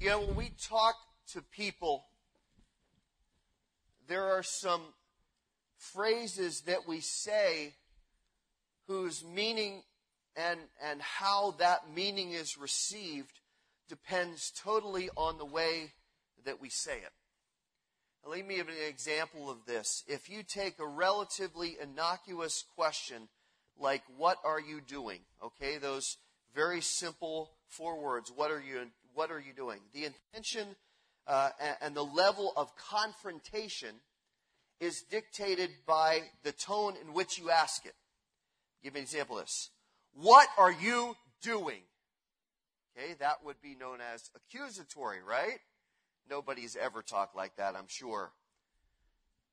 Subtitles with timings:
[0.00, 0.94] You know, when we talk
[1.32, 2.06] to people,
[4.08, 4.80] there are some
[5.76, 7.74] phrases that we say
[8.86, 9.82] whose meaning
[10.34, 13.40] and, and how that meaning is received
[13.90, 15.92] depends totally on the way
[16.46, 17.12] that we say it.
[18.24, 20.02] Now, let me give an example of this.
[20.06, 23.28] If you take a relatively innocuous question
[23.78, 25.18] like, What are you doing?
[25.44, 26.16] Okay, those
[26.54, 28.32] very simple four words.
[28.34, 29.80] What are you, what are you doing?
[29.92, 30.76] The intention
[31.26, 33.94] uh, and, the level of confrontation
[34.80, 37.94] is dictated by the tone in which you ask it.
[37.94, 39.70] I'll give an example of this.
[40.14, 41.82] What are you doing?
[42.98, 45.58] Okay, that would be known as accusatory, right?
[46.28, 48.32] Nobody's ever talked like that, I'm sure.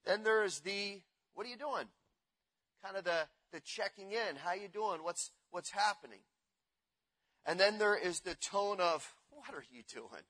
[0.06, 1.02] Then there's the
[1.34, 1.86] what are you doing?
[2.84, 4.36] Kind of the the checking in.
[4.44, 5.04] How you doing?
[5.04, 6.20] What's what's happening?
[7.46, 10.24] And then there is the tone of what are you doing?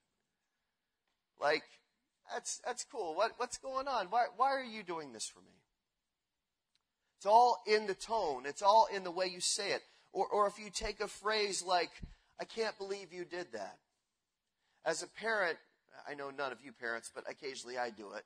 [1.40, 1.64] Like
[2.34, 3.16] that's that's cool.
[3.16, 4.08] What what's going on?
[4.08, 5.56] Why why are you doing this for me?
[7.18, 8.44] It's all in the tone.
[8.46, 9.82] It's all in the way you say it.
[10.14, 11.92] Or or if you take a phrase like
[12.40, 13.78] I can't believe you did that.
[14.86, 15.58] As a parent,
[16.08, 18.24] I know none of you parents, but occasionally I do it.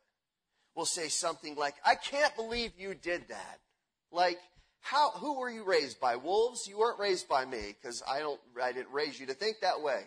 [0.76, 3.60] We'll say something like, I can't believe you did that.
[4.12, 4.40] Like,
[4.80, 6.16] how, who were you raised by?
[6.16, 6.68] Wolves?
[6.68, 9.82] You weren't raised by me, because I don't, I didn't raise you to think that
[9.82, 10.04] way.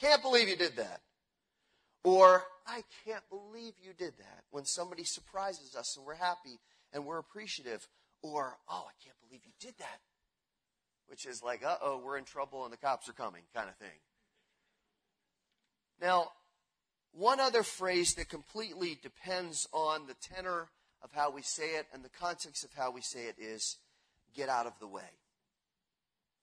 [0.00, 1.00] Can't believe you did that.
[2.04, 4.44] Or, I can't believe you did that.
[4.50, 6.60] When somebody surprises us and we're happy
[6.92, 7.86] and we're appreciative.
[8.22, 10.00] Or, oh, I can't believe you did that
[11.08, 13.76] which is like, uh oh, we're in trouble and the cops are coming kind of
[13.76, 13.98] thing.
[16.00, 16.30] Now,
[17.12, 20.68] one other phrase that completely depends on the tenor
[21.02, 23.76] of how we say it and the context of how we say it is
[24.34, 25.02] get out of the way.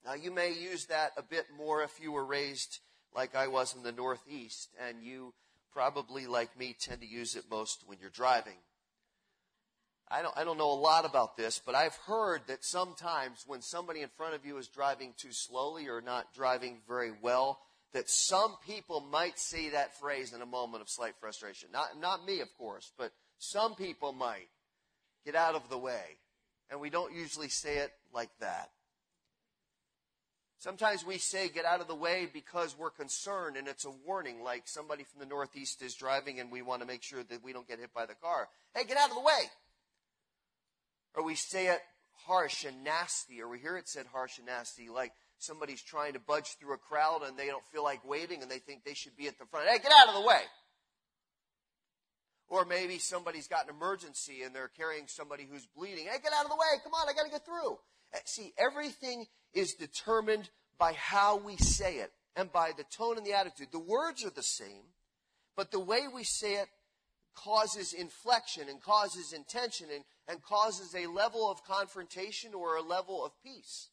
[0.05, 2.79] Now, you may use that a bit more if you were raised
[3.15, 5.33] like I was in the Northeast, and you
[5.71, 8.57] probably, like me, tend to use it most when you're driving
[10.13, 13.63] I don't, I don't know a lot about this, but I've heard that sometimes when
[13.63, 17.59] somebody in front of you is driving too slowly or not driving very well,
[17.93, 21.69] that some people might say that phrase in a moment of slight frustration.
[21.73, 24.49] Not, not me, of course, but some people might.
[25.25, 26.17] Get out of the way.
[26.69, 28.69] And we don't usually say it like that.
[30.63, 34.45] Sometimes we say get out of the way because we're concerned and it's a warning,
[34.45, 37.51] like somebody from the Northeast is driving and we want to make sure that we
[37.51, 38.47] don't get hit by the car.
[38.73, 39.41] Hey, get out of the way.
[41.15, 41.81] Or we say it
[42.27, 46.19] harsh and nasty, or we hear it said harsh and nasty, like somebody's trying to
[46.19, 49.17] budge through a crowd and they don't feel like waiting and they think they should
[49.17, 49.67] be at the front.
[49.67, 50.43] Hey, get out of the way.
[52.47, 56.05] Or maybe somebody's got an emergency and they're carrying somebody who's bleeding.
[56.05, 56.79] Hey, get out of the way.
[56.85, 57.79] Come on, I got to get through.
[58.13, 63.25] Eh, see, everything is determined by how we say it and by the tone and
[63.25, 63.67] the attitude.
[63.71, 64.83] The words are the same,
[65.55, 66.67] but the way we say it
[67.35, 73.25] causes inflection and causes intention and, and causes a level of confrontation or a level
[73.25, 73.89] of peace.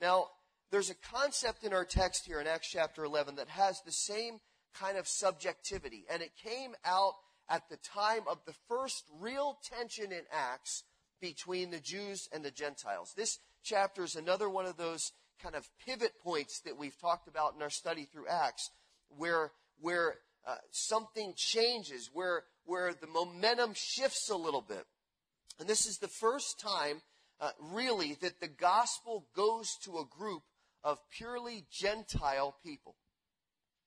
[0.00, 0.26] Now,
[0.70, 4.40] there's a concept in our text here in Acts chapter 11 that has the same
[4.74, 7.14] kind of subjectivity, and it came out
[7.48, 10.84] at the time of the first real tension in Acts
[11.22, 13.14] between the Jews and the Gentiles.
[13.16, 17.54] This chapter is another one of those kind of pivot points that we've talked about
[17.54, 18.70] in our study through Acts,
[19.08, 20.16] where, where
[20.46, 24.84] uh, something changes, where, where the momentum shifts a little bit.
[25.58, 27.00] And this is the first time,
[27.40, 30.42] uh, really, that the gospel goes to a group
[30.82, 32.96] of purely Gentile people.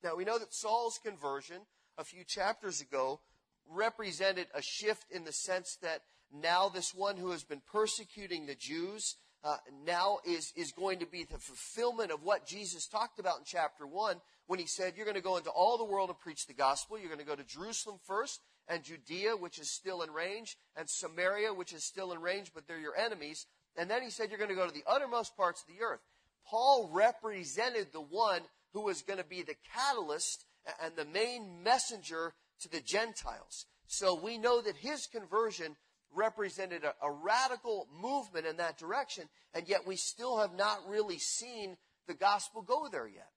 [0.04, 1.58] Now, we know that Saul's conversion
[1.98, 3.20] a few chapters ago
[3.68, 6.02] represented a shift in the sense that
[6.42, 11.06] now this one who has been persecuting the Jews uh, now is, is going to
[11.06, 15.06] be the fulfillment of what Jesus talked about in chapter 1 when he said, You're
[15.06, 16.98] going to go into all the world and preach the gospel.
[16.98, 20.90] You're going to go to Jerusalem first, and Judea, which is still in range, and
[20.90, 23.46] Samaria, which is still in range, but they're your enemies.
[23.78, 26.02] And then he said, You're going to go to the uttermost parts of the earth.
[26.48, 28.42] Paul represented the one
[28.74, 30.46] who was going to be the catalyst
[30.82, 33.66] and the main messenger to the Gentiles.
[33.88, 35.76] So we know that his conversion
[36.16, 41.20] represented a, a, radical movement in that direction, and yet we still have not really
[41.20, 41.78] seen
[42.08, 43.30] the gospel go there yet.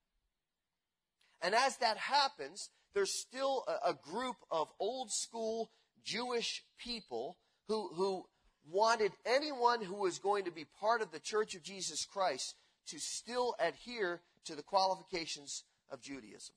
[1.42, 5.70] And as that happens, there's still a, a group of old school
[6.04, 7.36] Jewish people
[7.68, 8.24] who, who
[8.70, 12.54] wanted anyone who was going to be part of the Church of Jesus Christ
[12.88, 16.54] to still adhere to the qualifications of Judaism.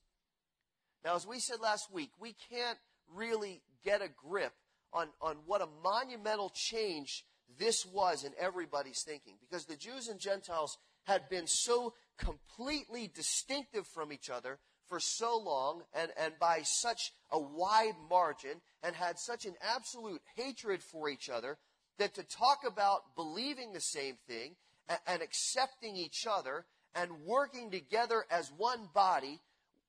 [1.04, 2.78] Now, as we said last week, we can't
[3.14, 4.54] really get a grip
[4.94, 7.26] on, on what a monumental change
[7.60, 13.88] this was in everybody's thinking because the Jews and Gentiles had been so completely distinctive
[13.88, 19.18] from each other for so long and, and by such a wide margin and had
[19.18, 21.58] such an absolute hatred for each other
[21.98, 24.56] that to talk about believing the same thing
[24.90, 29.40] and, and accepting each other and working together as one body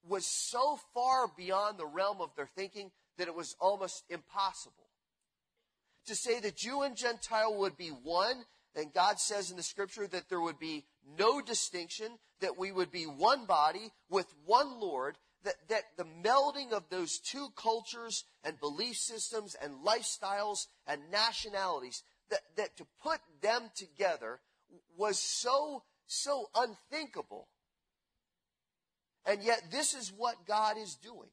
[0.08, 4.81] was so far beyond the realm of their thinking that it was almost impossible.
[6.06, 8.44] To say that Jew and Gentile would be one,
[8.74, 10.84] and God says in the scripture that there would be
[11.18, 12.08] no distinction,
[12.40, 17.18] that we would be one body with one Lord, that, that the melding of those
[17.18, 24.40] two cultures and belief systems and lifestyles and nationalities, that, that to put them together
[24.96, 27.48] was so, so unthinkable.
[29.24, 31.30] And yet this is what God is doing.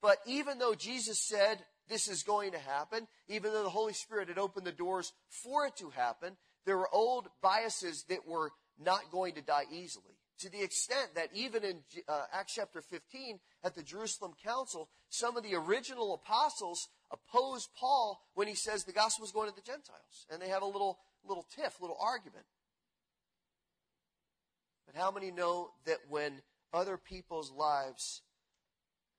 [0.00, 4.28] But even though Jesus said this is going to happen, even though the Holy Spirit
[4.28, 8.50] had opened the doors for it to happen, there were old biases that were
[8.82, 10.16] not going to die easily.
[10.38, 11.78] To the extent that even in
[12.08, 18.20] uh, Acts chapter 15 at the Jerusalem Council, some of the original apostles opposed Paul
[18.34, 20.26] when he says the gospel is going to the Gentiles.
[20.30, 20.98] And they have a little,
[21.28, 22.46] little tiff, little argument.
[24.86, 26.40] But how many know that when
[26.72, 28.22] other people's lives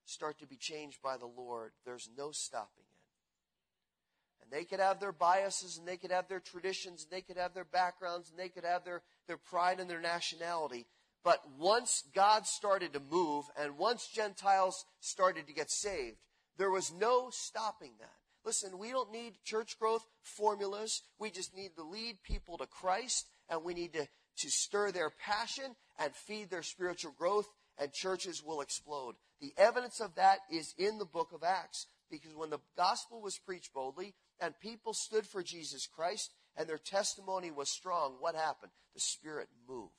[0.05, 4.43] start to be changed by the Lord, there's no stopping it?
[4.43, 7.37] And they could have their biases and they could have their traditions and they could
[7.37, 10.85] have their backgrounds and they could have their, their pride and their nationality.
[11.23, 16.17] But once God started to move and once Gentiles started to get saved,
[16.57, 18.11] there was no stopping that.
[18.45, 21.01] Listen, we don't need church growth formulas.
[21.17, 24.07] We just need to lead people to Christ and we need to
[24.37, 27.47] to stir their passion and feed their spiritual growth,
[27.77, 29.15] and churches will explode.
[29.41, 33.37] The evidence of that is in the book of Acts, because when the gospel was
[33.37, 38.71] preached boldly and people stood for Jesus Christ and their testimony was strong, what happened?
[38.93, 39.91] The Spirit moved.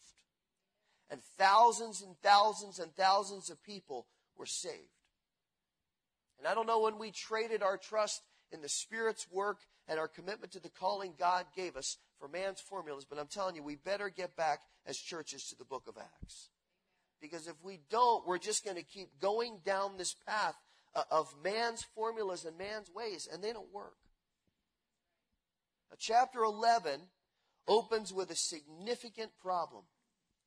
[1.11, 4.06] And thousands and thousands and thousands of people
[4.37, 4.79] were saved.
[6.38, 8.23] And I don't know when we traded our trust
[8.53, 12.61] in the Spirit's work and our commitment to the calling God gave us for man's
[12.61, 15.97] formulas, but I'm telling you, we better get back as churches to the book of
[15.99, 16.49] Acts.
[17.25, 20.55] Because if we don't, we're just going to keep going down this path
[20.94, 23.97] uh, of man's formulas and man's ways, and they don't work.
[25.91, 27.00] Now, chapter 11
[27.67, 29.85] opens with a significant problem.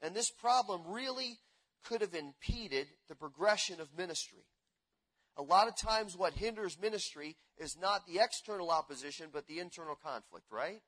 [0.03, 1.39] And this problem really
[1.83, 4.45] could have impeded the progression of ministry.
[5.35, 9.95] A lot of times, what hinders ministry is not the external opposition, but the internal
[9.95, 10.81] conflict, right?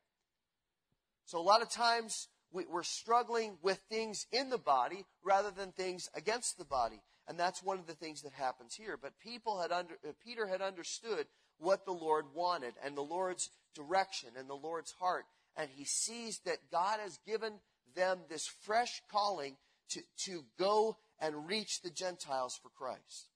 [1.24, 5.72] So a lot of times we, are struggling with things in the body rather than
[5.72, 7.02] things against the body.
[7.28, 8.98] And that's one of the things that happens here.
[9.00, 11.26] But people had under, uh, Peter had understood
[11.58, 15.26] what the Lord wanted and the Lord's direction and the Lord's heart.
[15.56, 17.54] And he sees that God has given
[17.94, 19.56] them this fresh calling
[19.90, 23.28] to, to go and reach the Gentiles for Christ.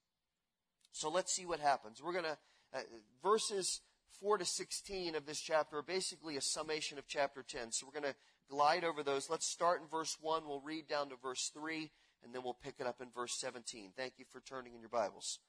[0.93, 2.03] So let's see what happens.
[2.03, 2.39] We're going to,
[2.73, 2.81] uh,
[3.23, 3.81] verses
[4.21, 7.73] 4 to 16 of this chapter are basically a summation of chapter 10.
[7.73, 8.19] So we're going to
[8.49, 9.31] glide over those.
[9.31, 10.43] Let's start in verse 1.
[10.47, 11.91] We'll read down to verse 3,
[12.23, 13.93] and then we'll pick it up in verse 17.
[13.97, 15.41] Thank you for turning in your Bibles.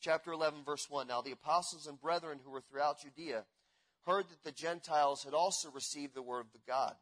[0.00, 1.08] Chapter 11, verse 1.
[1.08, 3.44] Now the apostles and brethren who were throughout Judea
[4.06, 6.94] heard that the Gentiles had also received the word of God.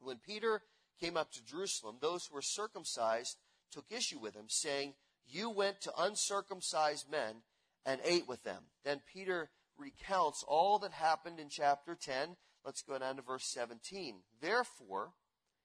[0.00, 0.62] When Peter
[1.00, 3.36] came up to Jerusalem, those who were circumcised
[3.70, 4.94] took issue with him, saying,
[5.26, 7.42] You went to uncircumcised men
[7.86, 8.64] and ate with them.
[8.84, 12.36] Then Peter recounts all that happened in chapter 10.
[12.64, 14.16] Let's go down to verse 17.
[14.40, 15.12] Therefore,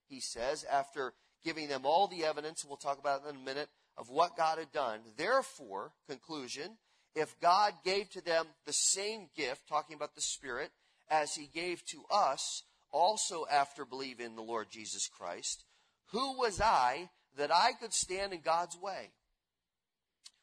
[0.07, 4.09] he says, after giving them all the evidence, we'll talk about in a minute, of
[4.09, 4.99] what God had done.
[5.17, 6.77] Therefore, conclusion,
[7.15, 10.69] if God gave to them the same gift, talking about the Spirit,
[11.09, 15.63] as he gave to us, also after believing in the Lord Jesus Christ,
[16.11, 19.11] who was I that I could stand in God's way?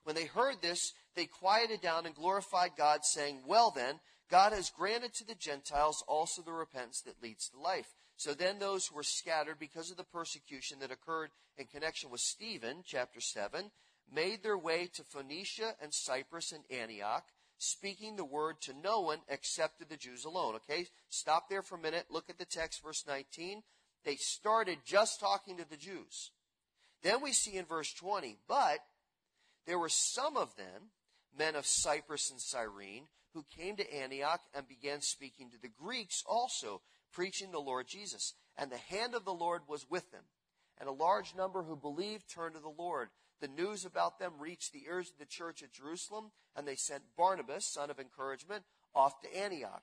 [0.03, 4.71] When they heard this, they quieted down and glorified God, saying, Well then, God has
[4.71, 7.95] granted to the Gentiles also the repentance that leads to life.
[8.17, 12.21] So then those who were scattered because of the persecution that occurred in connection with
[12.21, 13.71] Stephen, chapter 7,
[14.13, 17.25] made their way to Phoenicia and Cyprus and Antioch,
[17.59, 20.55] speaking the word to no one except to the Jews alone.
[20.57, 22.07] Okay, stop there for a minute.
[22.11, 23.63] Look at the text, verse 19.
[24.05, 26.31] They started just talking to the Jews.
[27.03, 28.79] Then we see in verse 20, but
[29.67, 30.91] there were some of them
[31.39, 36.23] men of Cyprus and Cyrene, who came to Antioch and began speaking to the Greeks
[36.27, 36.81] also,
[37.13, 38.35] preaching the Lord Jesus.
[38.57, 40.25] And the hand of the Lord was with them.
[40.79, 43.09] And a large number who believed turned to the Lord.
[43.41, 47.03] The news about them reached the ears of the church at Jerusalem, and they sent
[47.17, 48.65] Barnabas, son of encouragement,
[48.95, 49.83] off to Antioch.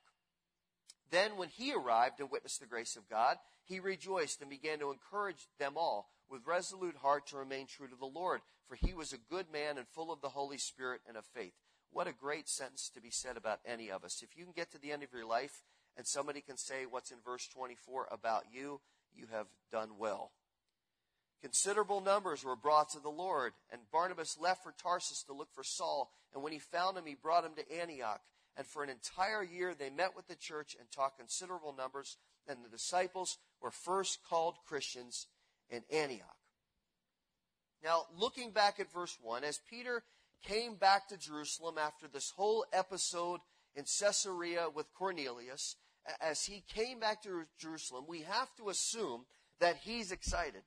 [1.11, 4.91] Then, when he arrived and witnessed the grace of God, he rejoiced and began to
[4.91, 9.11] encourage them all with resolute heart to remain true to the Lord, for he was
[9.11, 11.53] a good man and full of the Holy Spirit and of faith.
[11.91, 14.23] What a great sentence to be said about any of us.
[14.23, 15.61] If you can get to the end of your life
[15.97, 18.79] and somebody can say what's in verse 24 about you,
[19.13, 20.31] you have done well.
[21.41, 25.63] Considerable numbers were brought to the Lord, and Barnabas left for Tarsus to look for
[25.63, 28.21] Saul, and when he found him, he brought him to Antioch.
[28.55, 32.59] And for an entire year they met with the church and taught considerable numbers, and
[32.63, 35.27] the disciples were first called Christians
[35.71, 36.27] in Antioch.
[37.83, 40.03] Now, looking back at verse 1, as Peter
[40.43, 43.39] came back to Jerusalem after this whole episode
[43.75, 45.75] in Caesarea with Cornelius,
[46.19, 49.25] as he came back to Jerusalem, we have to assume
[49.59, 50.61] that he's excited.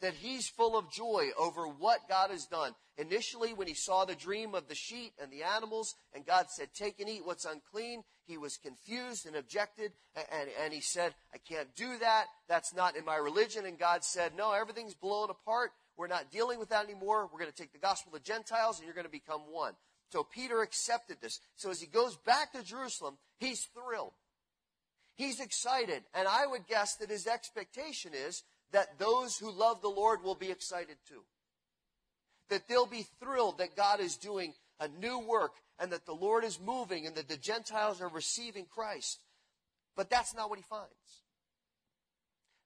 [0.00, 2.74] That he's full of joy over what God has done.
[2.98, 6.68] Initially, when he saw the dream of the sheep and the animals, and God said,
[6.74, 11.38] Take and eat what's unclean, he was confused and objected, and, and he said, I
[11.38, 12.26] can't do that.
[12.48, 13.66] That's not in my religion.
[13.66, 15.70] And God said, No, everything's blown apart.
[15.96, 17.28] We're not dealing with that anymore.
[17.32, 19.74] We're going to take the gospel to Gentiles, and you're going to become one.
[20.12, 21.40] So Peter accepted this.
[21.56, 24.12] So as he goes back to Jerusalem, he's thrilled.
[25.14, 26.02] He's excited.
[26.14, 30.34] And I would guess that his expectation is that those who love the Lord will
[30.34, 31.22] be excited too.
[32.50, 36.44] That they'll be thrilled that God is doing a new work and that the Lord
[36.44, 39.20] is moving and that the Gentiles are receiving Christ.
[39.96, 41.22] But that's not what he finds.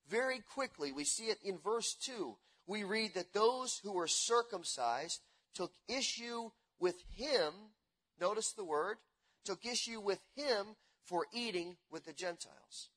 [0.09, 2.37] Very quickly, we see it in verse 2.
[2.67, 5.21] We read that those who were circumcised
[5.55, 7.53] took issue with him.
[8.21, 8.97] Notice the word.
[9.45, 12.91] Took issue with him for eating with the Gentiles.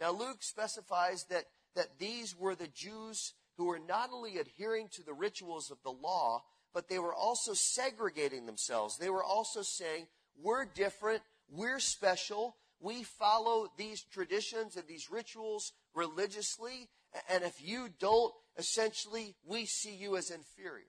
[0.00, 1.44] Now, Luke specifies that,
[1.74, 5.90] that these were the Jews who were not only adhering to the rituals of the
[5.90, 8.98] law, but they were also segregating themselves.
[8.98, 10.06] They were also saying,
[10.40, 16.88] we're different, we're special, we follow these traditions and these rituals religiously,
[17.28, 20.84] and if you don't, essentially, we see you as inferior.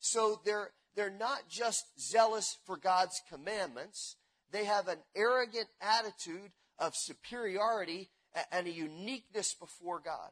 [0.00, 4.16] So they're, they're not just zealous for God's commandments,
[4.50, 8.10] they have an arrogant attitude of superiority
[8.52, 10.30] and a uniqueness before God.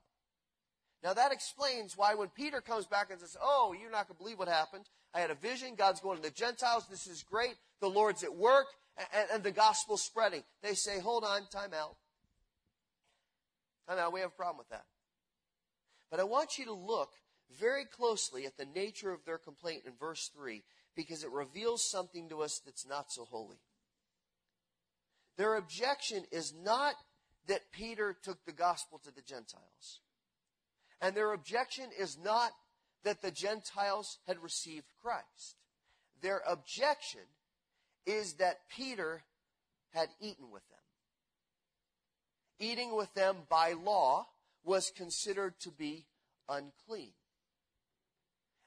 [1.02, 4.23] Now that explains why when Peter comes back and says, Oh, you're not going to
[4.23, 4.85] believe what happened.
[5.14, 5.75] I had a vision.
[5.76, 6.87] God's going to the Gentiles.
[6.90, 7.55] This is great.
[7.81, 8.67] The Lord's at work
[9.14, 10.43] and, and the gospel's spreading.
[10.62, 11.97] They say, Hold on, time out.
[13.88, 14.12] Time out.
[14.12, 14.85] We have a problem with that.
[16.11, 17.11] But I want you to look
[17.59, 20.62] very closely at the nature of their complaint in verse 3
[20.97, 23.61] because it reveals something to us that's not so holy.
[25.37, 26.95] Their objection is not
[27.49, 30.00] that Peter took the gospel to the Gentiles.
[31.00, 32.52] And their objection is not
[33.05, 35.57] that the Gentiles had received Christ.
[36.21, 37.23] Their objection
[38.07, 39.23] is that Peter
[39.90, 40.78] had eaten with them.
[42.61, 44.26] Eating with them by law
[44.64, 46.07] was considered to be
[46.49, 47.12] unclean.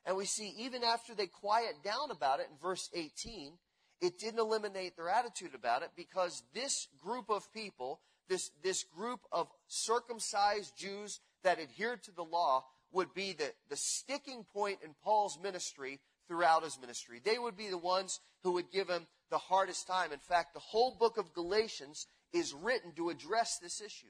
[0.05, 3.53] And we see even after they quiet down about it in verse 18,
[4.01, 7.99] it didn't eliminate their attitude about it because this group of people,
[8.31, 13.75] this, this group of circumcised Jews that adhered to the law, would be the, the
[13.75, 17.21] sticking point in Paul's ministry throughout his ministry.
[17.23, 20.13] They would be the ones who would give him the hardest time.
[20.13, 24.07] In fact, the whole book of Galatians is written to address this issue.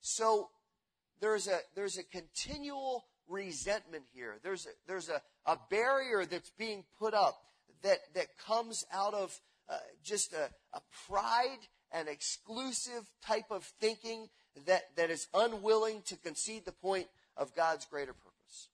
[0.00, 0.48] So
[1.20, 4.36] there's a, there's a continual resentment here.
[4.44, 7.36] There's a, there's a, a barrier that's being put up
[7.82, 9.36] that, that comes out of
[9.68, 14.28] uh, just a, a pride and exclusive type of thinking
[14.66, 17.06] that, that is unwilling to concede the point
[17.38, 18.68] of God's greater purpose.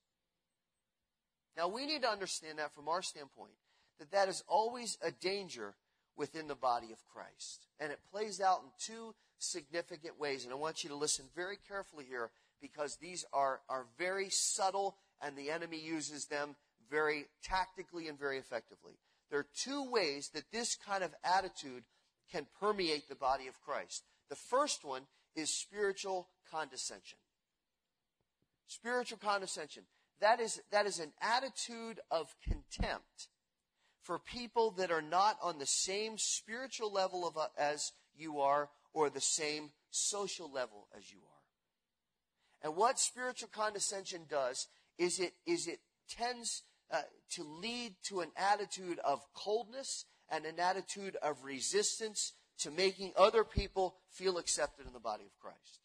[1.57, 3.53] Now, we need to understand that from our standpoint,
[4.01, 5.75] that that is always a danger
[6.17, 7.67] within the body of Christ.
[7.79, 10.45] And it plays out in two significant ways.
[10.45, 14.97] And I want you to listen very carefully here because these are, are very subtle
[15.21, 16.57] and the enemy uses them
[16.91, 18.95] very tactically and very effectively.
[19.31, 21.85] There are two ways that this kind of attitude
[22.31, 24.05] can permeate the body of Christ.
[24.29, 25.03] The first one
[25.35, 27.19] is spiritual condescension.
[28.67, 29.85] Spiritual condescension.
[30.21, 33.29] That is, that is an attitude of contempt
[34.03, 38.69] for people that are not on the same spiritual level of, uh, as you are
[38.93, 42.67] or the same social level as you are.
[42.69, 48.31] And what spiritual condescension does is it, is it tends uh, to lead to an
[48.37, 54.93] attitude of coldness and an attitude of resistance to making other people feel accepted in
[54.93, 55.81] the body of Christ.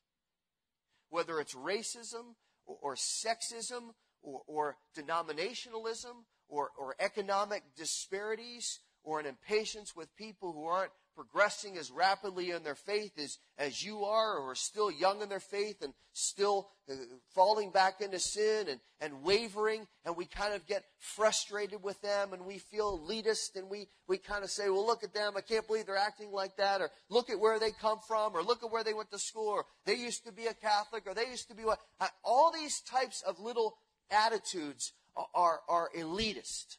[1.09, 9.25] Whether it's racism or, or sexism or, or denominationalism or, or economic disparities or an
[9.25, 14.37] impatience with people who aren't progressing as rapidly in their faith as, as you are,
[14.37, 16.93] or are still young in their faith and still uh,
[17.33, 22.33] falling back into sin and, and wavering, and we kind of get frustrated with them
[22.33, 25.33] and we feel elitist and we, we kind of say, well, look at them.
[25.35, 28.43] I can't believe they're acting like that, or look at where they come from, or
[28.43, 31.15] look at where they went to school, or they used to be a Catholic, or
[31.15, 31.79] they used to be what.
[31.99, 33.75] Uh, all these types of little
[34.11, 36.77] attitudes are, are, are elitist.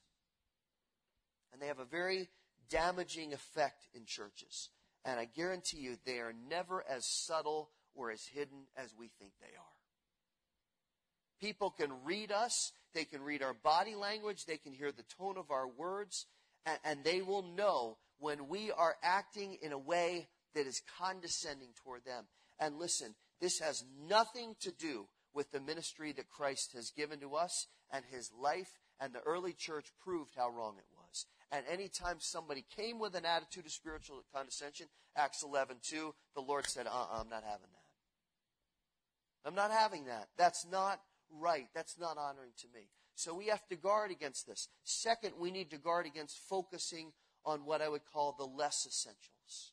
[1.52, 2.28] And they have a very
[2.70, 4.70] damaging effect in churches.
[5.04, 9.32] And I guarantee you, they are never as subtle or as hidden as we think
[9.40, 9.78] they are.
[11.40, 15.36] People can read us, they can read our body language, they can hear the tone
[15.38, 16.26] of our words,
[16.66, 21.68] and, and they will know when we are acting in a way that is condescending
[21.84, 22.24] toward them.
[22.58, 27.36] And listen, this has nothing to do with the ministry that Christ has given to
[27.36, 30.97] us and his life, and the early church proved how wrong it was.
[31.50, 34.86] And anytime somebody came with an attitude of spiritual condescension,
[35.16, 39.48] Acts 11, 2, the Lord said, uh-uh, I'm not having that.
[39.48, 40.28] I'm not having that.
[40.36, 41.00] That's not
[41.30, 41.68] right.
[41.74, 42.88] That's not honoring to me.
[43.14, 44.68] So we have to guard against this.
[44.84, 47.12] Second, we need to guard against focusing
[47.44, 49.72] on what I would call the less essentials.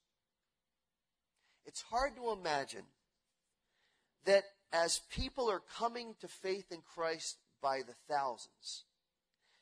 [1.65, 2.85] It's hard to imagine
[4.25, 8.85] that as people are coming to faith in Christ by the thousands,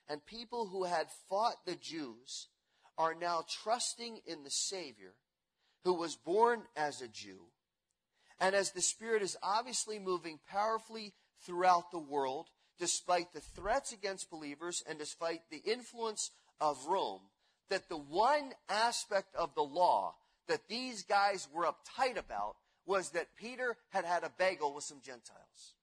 [0.10, 2.48] and people who had fought the Jews
[2.98, 5.14] are now trusting in the Savior
[5.84, 7.48] who was born as a Jew.
[8.40, 11.14] And as the Spirit is obviously moving powerfully
[11.46, 12.48] throughout the world,
[12.80, 17.22] despite the threats against believers and despite the influence of Rome,
[17.70, 20.16] that the one aspect of the law
[20.48, 22.56] that these guys were uptight about
[22.86, 25.76] was that Peter had had a bagel with some Gentiles.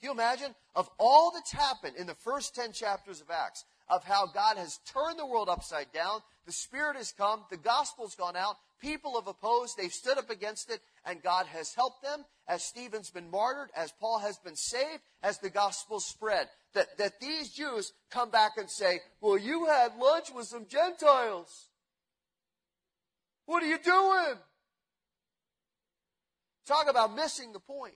[0.00, 0.54] Can you imagine?
[0.74, 4.78] Of all that's happened in the first 10 chapters of Acts, of how God has
[4.92, 9.26] turned the world upside down, the Spirit has come, the gospel's gone out, people have
[9.26, 13.70] opposed, they've stood up against it, and God has helped them, as Stephen's been martyred,
[13.76, 16.48] as Paul has been saved, as the gospel spread.
[16.74, 21.68] That, that these Jews come back and say, well, you had lunch with some Gentiles.
[23.46, 24.36] What are you doing?
[26.66, 27.94] Talk about missing the point.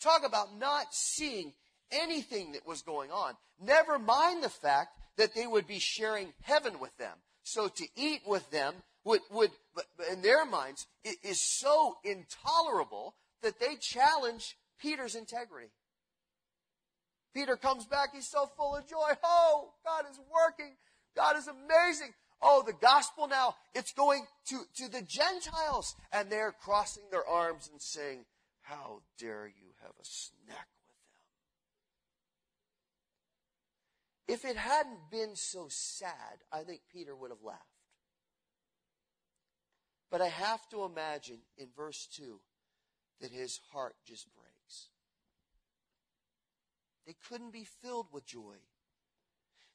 [0.00, 1.52] Talk about not seeing
[1.90, 3.34] anything that was going on.
[3.60, 7.16] Never mind the fact that they would be sharing heaven with them.
[7.42, 9.50] So to eat with them would, would
[10.10, 15.70] in their minds, is so intolerable that they challenge Peter's integrity.
[17.34, 19.12] Peter comes back, he's so full of joy.
[19.22, 20.74] Oh, God is working.
[21.14, 22.12] God is amazing.
[22.42, 25.94] Oh, the gospel now, it's going to, to the Gentiles.
[26.12, 28.24] And they're crossing their arms and saying,
[28.70, 30.86] How dare you have a snack with
[34.28, 34.44] them.
[34.44, 37.64] If it hadn't been so sad, I think Peter would have laughed.
[40.08, 42.38] But I have to imagine in verse 2
[43.20, 44.88] that his heart just breaks.
[47.08, 48.58] They couldn't be filled with joy.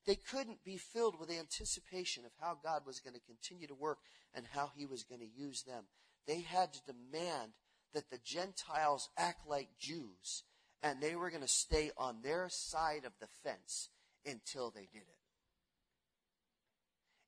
[0.06, 3.98] They couldn't be filled with anticipation of how God was going to continue to work
[4.34, 5.84] and how he was going to use them.
[6.28, 7.52] They had to demand
[7.94, 10.44] that the Gentiles act like Jews
[10.84, 13.90] and they were going to stay on their side of the fence
[14.26, 15.26] until they did it.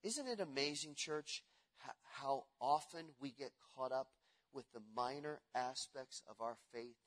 [0.08, 1.44] Isn't it amazing, church,
[2.04, 4.10] how often we get caught up
[4.54, 6.98] with the minor aspects of our faith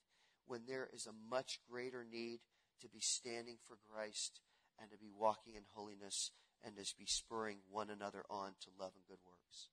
[0.47, 2.41] when there is a much greater need
[2.81, 4.41] to be standing for Christ
[4.81, 6.33] and to be walking in holiness
[6.65, 9.69] and to be spurring one another on to love and good works?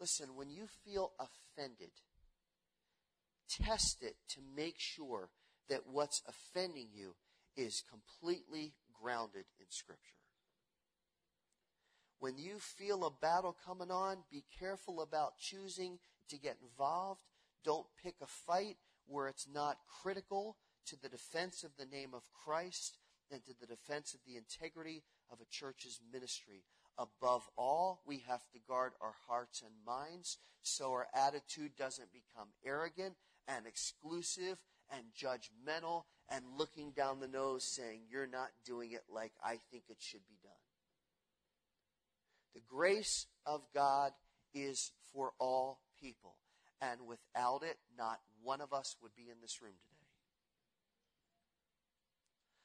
[0.00, 1.90] Listen, when you feel offended,
[3.50, 5.28] test it to make sure
[5.68, 7.14] that what's offending you
[7.54, 10.16] is completely grounded in Scripture.
[12.18, 17.22] When you feel a battle coming on, be careful about choosing to get involved.
[17.62, 22.22] Don't pick a fight where it's not critical to the defense of the name of
[22.32, 22.96] Christ
[23.30, 26.64] and to the defense of the integrity of a church's ministry.
[27.00, 32.48] Above all, we have to guard our hearts and minds so our attitude doesn't become
[32.62, 33.14] arrogant
[33.48, 34.58] and exclusive
[34.92, 39.84] and judgmental and looking down the nose saying, You're not doing it like I think
[39.88, 40.52] it should be done.
[42.54, 44.12] The grace of God
[44.52, 46.36] is for all people.
[46.82, 49.96] And without it, not one of us would be in this room today.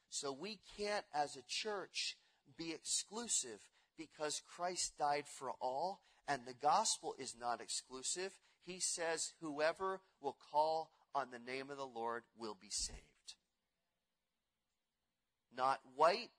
[0.10, 2.17] So we can't, as a church,
[2.58, 3.60] be exclusive
[3.97, 8.31] because Christ died for all, and the gospel is not exclusive.
[8.63, 12.99] He says, Whoever will call on the name of the Lord will be saved.
[15.55, 16.31] Not white,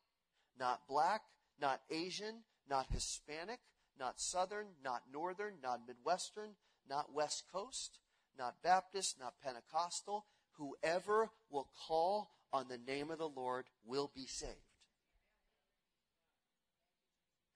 [0.59, 1.23] not black,
[1.61, 3.61] not Asian, not Hispanic,
[3.99, 6.51] not Southern, not Northern, not Midwestern,
[6.89, 7.99] not West Coast,
[8.39, 10.27] not Baptist, not Pentecostal.
[10.59, 14.53] Whoever will call on the name of the Lord will be saved.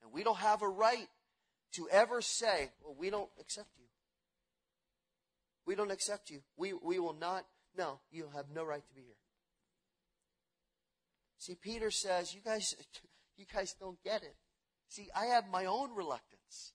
[0.11, 1.07] we don't have a right
[1.73, 3.85] to ever say, well, we don't accept you.
[5.65, 6.41] We don't accept you.
[6.57, 7.45] We, we will not.
[7.77, 9.15] No, you have no right to be here.
[11.37, 12.75] See, Peter says, you guys,
[13.37, 14.35] you guys don't get it.
[14.89, 16.73] See, I have my own reluctance.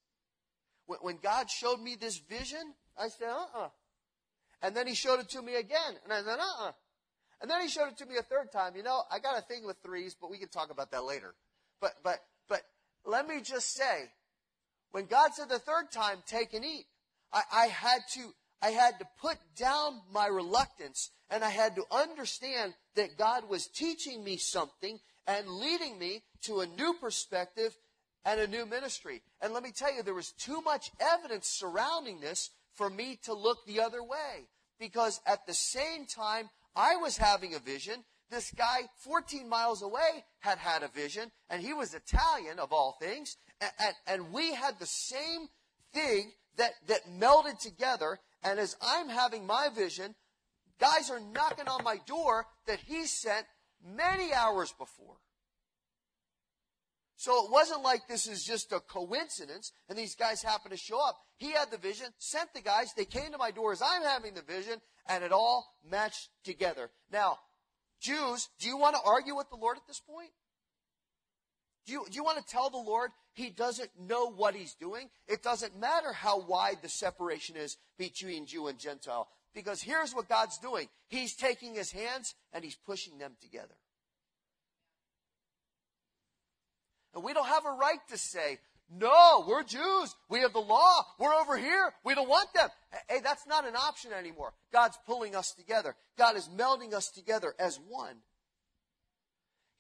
[0.86, 3.68] When, when God showed me this vision, I said, uh-uh.
[4.62, 6.72] And then he showed it to me again, and I said, uh-uh.
[7.42, 8.74] And then he showed it to me a third time.
[8.76, 11.34] You know, I got a thing with threes, but we can talk about that later.
[11.80, 12.18] But, but
[13.06, 14.10] let me just say,
[14.90, 16.86] when God said the third time, take and eat,
[17.32, 21.84] I, I had to, I had to put down my reluctance and I had to
[21.90, 27.76] understand that God was teaching me something and leading me to a new perspective
[28.24, 29.22] and a new ministry.
[29.40, 33.34] And let me tell you, there was too much evidence surrounding this for me to
[33.34, 34.48] look the other way.
[34.78, 40.24] Because at the same time I was having a vision, this guy 14 miles away
[40.40, 44.54] had had a vision, and he was Italian of all things, and, and, and we
[44.54, 45.48] had the same
[45.92, 48.18] thing that, that melded together.
[48.42, 50.14] And as I'm having my vision,
[50.80, 53.46] guys are knocking on my door that he sent
[53.84, 55.16] many hours before.
[57.16, 61.00] So it wasn't like this is just a coincidence and these guys happen to show
[61.00, 61.16] up.
[61.38, 64.34] He had the vision, sent the guys, they came to my door as I'm having
[64.34, 66.90] the vision, and it all matched together.
[67.10, 67.38] Now,
[68.00, 70.30] Jews, do you want to argue with the Lord at this point?
[71.86, 75.08] Do you, do you want to tell the Lord he doesn't know what he's doing?
[75.28, 79.28] It doesn't matter how wide the separation is between Jew and Gentile.
[79.54, 80.88] Because here's what God's doing.
[81.08, 83.74] He's taking his hands and he's pushing them together.
[87.14, 90.14] And we don't have a right to say, no, we're Jews.
[90.28, 91.02] We have the law.
[91.18, 91.92] We're over here.
[92.04, 92.68] We don't want them.
[93.08, 94.52] Hey, that's not an option anymore.
[94.72, 95.96] God's pulling us together.
[96.16, 98.16] God is melding us together as one.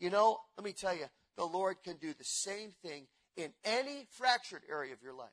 [0.00, 4.06] You know, let me tell you, the Lord can do the same thing in any
[4.18, 5.28] fractured area of your life.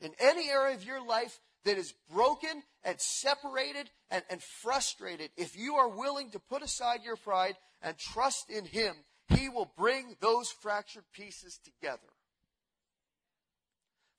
[0.00, 5.56] In any area of your life that is broken and separated and, and frustrated, if
[5.56, 8.94] you are willing to put aside your pride and trust in Him,
[9.28, 12.00] he will bring those fractured pieces together.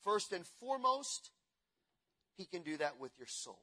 [0.04, 1.32] First and foremost,
[2.38, 3.60] He can do that with your soul.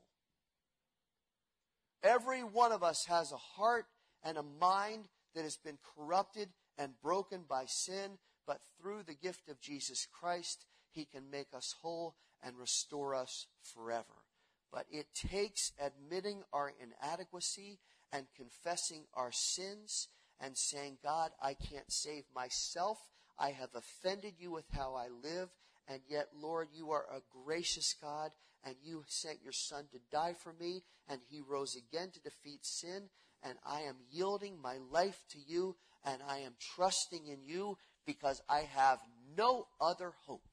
[2.02, 3.87] Every one of us has a heart
[4.24, 9.48] and a mind that has been corrupted and broken by sin, but through the gift
[9.48, 14.24] of Jesus Christ, He can make us whole and restore us forever.
[14.72, 17.78] But it takes admitting our inadequacy
[18.12, 20.09] and confessing our sins
[20.42, 22.98] and saying, God, I can't save myself.
[23.38, 25.48] I have offended you with how I live.
[25.88, 28.31] And yet, Lord, you are a gracious God,
[28.64, 32.66] and you sent your Son to die for me, and he rose again to defeat
[32.66, 33.09] sin.
[33.42, 38.42] And I am yielding my life to you, and I am trusting in you because
[38.48, 38.98] I have
[39.37, 40.46] no other hope.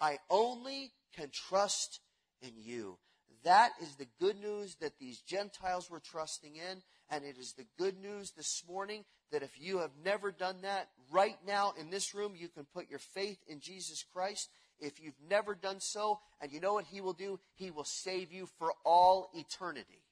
[0.00, 2.00] I only can trust
[2.40, 2.98] in you.
[3.44, 6.82] That is the good news that these Gentiles were trusting in.
[7.10, 10.88] And it is the good news this morning that if you have never done that,
[11.10, 14.48] right now in this room, you can put your faith in Jesus Christ.
[14.80, 17.38] If you've never done so, and you know what He will do?
[17.54, 20.02] He will save you for all eternity.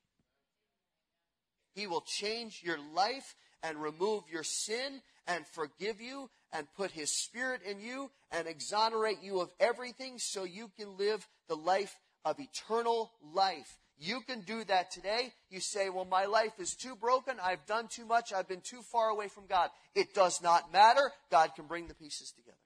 [1.74, 7.10] He will change your life and remove your sin and forgive you and put His
[7.10, 12.38] Spirit in you and exonerate you of everything so you can live the life of
[12.38, 13.78] eternal life.
[13.98, 15.34] You can do that today.
[15.50, 17.36] You say, well, my life is too broken.
[17.42, 18.32] I've done too much.
[18.32, 19.68] I've been too far away from God.
[19.94, 21.12] It does not matter.
[21.30, 22.56] God can bring the pieces together.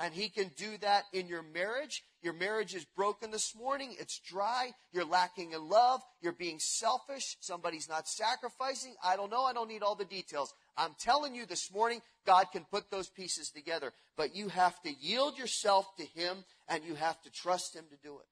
[0.00, 2.02] And He can do that in your marriage.
[2.22, 3.94] Your marriage is broken this morning.
[3.98, 4.70] It's dry.
[4.92, 6.00] You're lacking in love.
[6.22, 7.36] You're being selfish.
[7.40, 8.94] Somebody's not sacrificing.
[9.04, 9.42] I don't know.
[9.44, 10.54] I don't need all the details.
[10.74, 13.92] I'm telling you this morning, God can put those pieces together.
[14.16, 17.96] But you have to yield yourself to Him and you have to trust Him to
[18.02, 18.26] do it.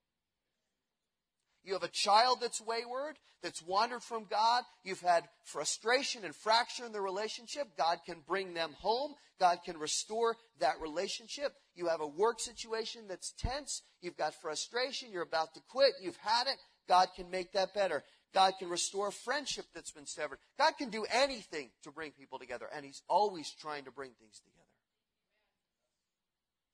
[1.65, 4.65] You have a child that's wayward, that's wandered from God.
[4.85, 7.69] You've had frustration and fracture in the relationship.
[7.77, 9.15] God can bring them home.
[9.39, 11.53] God can restore that relationship.
[11.75, 13.83] You have a work situation that's tense.
[14.01, 15.13] You've got frustration.
[15.13, 15.93] You're about to quit.
[16.03, 16.57] You've had it.
[16.89, 18.03] God can make that better.
[18.35, 20.39] God can restore friendship that's been severed.
[20.59, 24.41] God can do anything to bring people together, and He's always trying to bring things
[24.41, 24.59] together.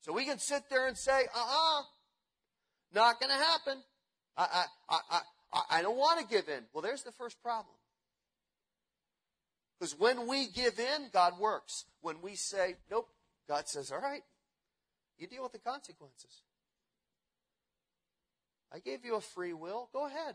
[0.01, 1.83] So we can sit there and say, uh uh-uh, uh,
[2.95, 3.83] not going to happen.
[4.37, 4.99] I, I,
[5.53, 6.65] I, I, don't want to give in.
[6.73, 7.77] Well, there's the first problem.
[9.79, 11.85] Because when we give in, God works.
[12.01, 13.09] When we say, nope,
[13.49, 14.23] God says, all right,
[15.19, 16.43] you deal with the consequences.
[18.73, 19.89] I gave you a free will.
[19.93, 20.35] Go ahead.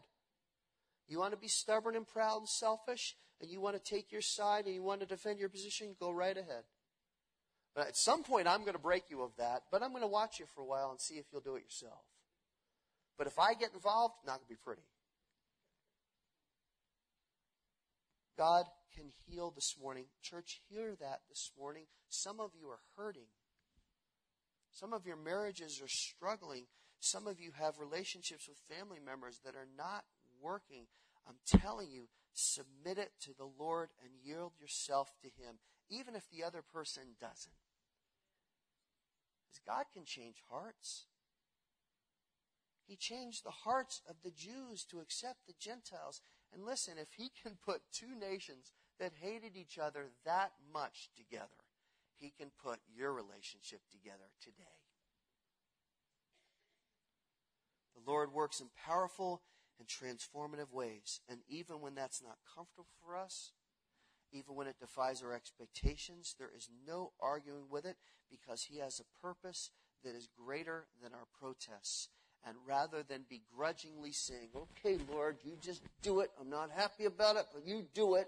[1.07, 4.21] You want to be stubborn and proud and selfish, and you want to take your
[4.21, 6.63] side and you want to defend your position, go right ahead.
[7.75, 10.07] But at some point, I'm going to break you of that, but I'm going to
[10.07, 12.01] watch you for a while and see if you'll do it yourself.
[13.19, 14.81] But if I get involved, not going to be pretty.
[18.37, 18.63] God
[18.95, 20.05] can heal this morning.
[20.23, 21.83] Church, hear that this morning.
[22.07, 23.27] Some of you are hurting.
[24.71, 26.67] Some of your marriages are struggling.
[27.01, 30.05] Some of you have relationships with family members that are not
[30.41, 30.85] working.
[31.27, 35.55] I'm telling you, submit it to the Lord and yield yourself to Him,
[35.89, 37.51] even if the other person doesn't.
[39.43, 41.07] Because God can change hearts.
[42.89, 46.21] He changed the hearts of the Jews to accept the Gentiles.
[46.51, 51.69] And listen, if He can put two nations that hated each other that much together,
[52.17, 54.63] He can put your relationship together today.
[57.93, 59.43] The Lord works in powerful
[59.77, 61.21] and transformative ways.
[61.29, 63.51] And even when that's not comfortable for us,
[64.31, 67.97] even when it defies our expectations, there is no arguing with it
[68.31, 69.69] because He has a purpose
[70.03, 72.09] that is greater than our protests.
[72.47, 76.31] And rather than begrudgingly saying, okay, Lord, you just do it.
[76.39, 78.27] I'm not happy about it, but you do it.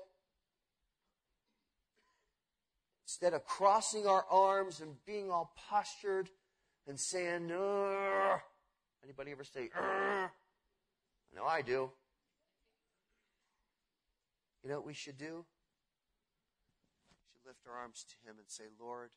[3.05, 6.29] Instead of crossing our arms and being all postured
[6.87, 8.39] and saying, Ugh.
[9.03, 10.29] anybody ever say, Ugh?
[10.31, 11.89] I know I do.
[14.63, 15.45] You know what we should do?
[17.09, 19.09] We should lift our arms to Him and say, Lord,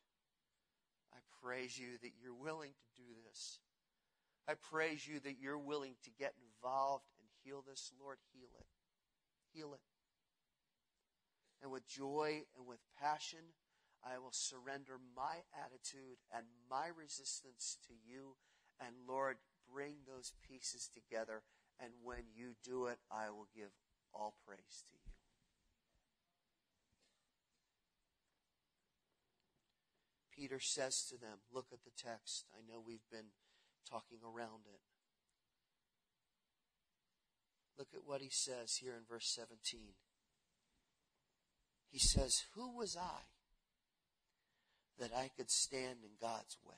[1.13, 3.59] I praise you that you're willing to do this.
[4.47, 7.91] I praise you that you're willing to get involved and heal this.
[7.99, 8.65] Lord, heal it.
[9.53, 9.81] Heal it.
[11.61, 13.55] And with joy and with passion,
[14.03, 18.35] I will surrender my attitude and my resistance to you.
[18.79, 19.37] And Lord,
[19.71, 21.41] bring those pieces together
[21.79, 23.71] and when you do it, I will give
[24.13, 25.11] all praise to you.
[30.31, 32.45] Peter says to them, Look at the text.
[32.53, 33.31] I know we've been
[33.89, 34.81] talking around it.
[37.77, 39.79] Look at what he says here in verse 17.
[41.89, 43.23] He says, Who was I
[44.99, 46.75] that I could stand in God's way?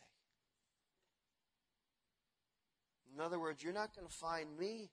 [3.14, 4.92] In other words, you're not going to find me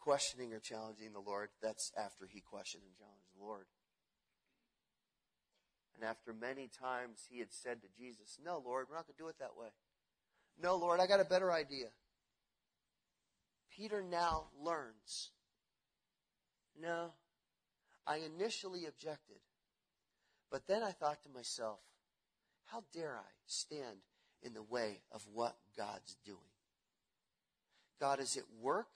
[0.00, 1.50] questioning or challenging the Lord.
[1.62, 3.66] That's after he questioned and challenged the Lord.
[5.94, 9.22] And after many times he had said to Jesus, No, Lord, we're not going to
[9.22, 9.68] do it that way.
[10.60, 11.86] No, Lord, I got a better idea.
[13.70, 15.30] Peter now learns.
[16.80, 17.12] No,
[18.06, 19.38] I initially objected.
[20.50, 21.80] But then I thought to myself,
[22.66, 23.98] how dare I stand
[24.42, 26.38] in the way of what God's doing?
[28.00, 28.88] God is at work,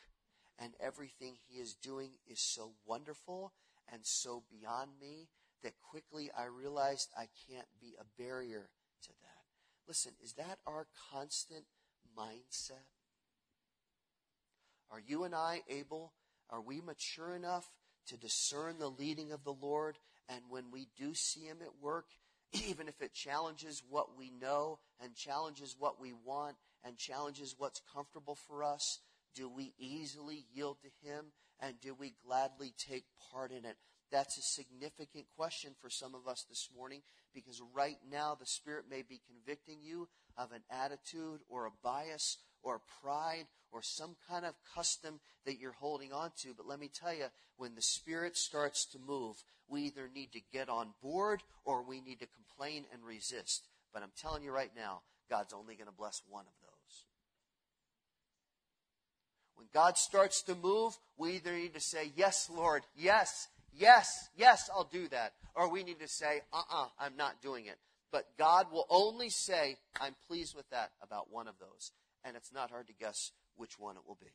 [0.58, 3.52] and everything He is doing is so wonderful
[3.92, 5.28] and so beyond me
[5.62, 8.68] that quickly I realized I can't be a barrier
[9.02, 9.29] to that.
[9.90, 11.64] Listen, is that our constant
[12.16, 12.86] mindset?
[14.88, 16.12] Are you and I able,
[16.48, 17.68] are we mature enough
[18.06, 19.98] to discern the leading of the Lord?
[20.28, 22.06] And when we do see Him at work,
[22.68, 27.82] even if it challenges what we know and challenges what we want and challenges what's
[27.92, 29.00] comfortable for us,
[29.34, 33.76] do we easily yield to Him and do we gladly take part in it?
[34.10, 38.86] That's a significant question for some of us this morning because right now the Spirit
[38.90, 44.44] may be convicting you of an attitude or a bias or pride or some kind
[44.44, 46.54] of custom that you're holding on to.
[46.56, 49.36] But let me tell you, when the Spirit starts to move,
[49.68, 53.68] we either need to get on board or we need to complain and resist.
[53.92, 57.04] But I'm telling you right now, God's only going to bless one of those.
[59.54, 64.70] When God starts to move, we either need to say, Yes, Lord, yes, yes, yes,
[64.74, 65.32] I'll do that.
[65.54, 67.78] Or we need to say, Uh uh-uh, uh, i am not doing it.
[68.12, 71.92] But God will only say, I'm pleased with that about one of those.
[72.24, 74.32] And it's not hard to guess which one it will be.